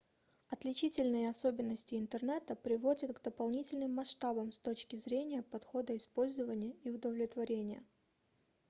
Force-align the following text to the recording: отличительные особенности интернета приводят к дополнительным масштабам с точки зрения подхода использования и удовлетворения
отличительные 0.49 1.29
особенности 1.29 1.93
интернета 1.93 2.55
приводят 2.55 3.15
к 3.15 3.21
дополнительным 3.21 3.93
масштабам 3.93 4.51
с 4.51 4.57
точки 4.57 4.95
зрения 4.95 5.43
подхода 5.43 5.95
использования 5.95 6.71
и 6.83 6.89
удовлетворения 6.89 7.83